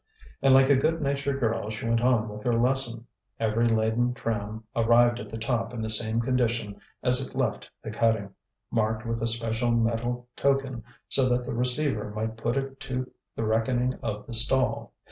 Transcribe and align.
And 0.41 0.55
like 0.55 0.71
a 0.71 0.75
good 0.75 0.99
natured 0.99 1.39
girl 1.39 1.69
she 1.69 1.85
went 1.87 2.01
on 2.01 2.27
with 2.27 2.41
her 2.41 2.57
lesson. 2.59 3.05
Every 3.39 3.65
laden 3.67 4.15
tram 4.15 4.63
arrived 4.75 5.19
at 5.19 5.29
the 5.29 5.37
top 5.37 5.75
in 5.75 5.81
the 5.83 5.91
same 5.91 6.19
condition 6.19 6.81
as 7.03 7.21
it 7.23 7.35
left 7.35 7.71
the 7.83 7.91
cutting, 7.91 8.33
marked 8.71 9.05
with 9.05 9.21
a 9.21 9.27
special 9.27 9.69
metal 9.69 10.27
token 10.35 10.83
so 11.07 11.29
that 11.29 11.45
the 11.45 11.53
receiver 11.53 12.09
might 12.09 12.35
put 12.35 12.57
it 12.57 12.79
to 12.79 13.11
the 13.35 13.43
reckoning 13.43 13.93
of 14.01 14.25
the 14.25 14.33
stall. 14.33 14.93